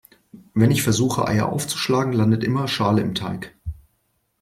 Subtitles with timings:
[0.55, 3.53] Wenn ich versuche Eier aufzuschlagen, landet immer Schale im Teig.